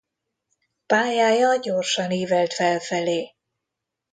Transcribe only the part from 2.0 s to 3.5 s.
ívelt felfelé.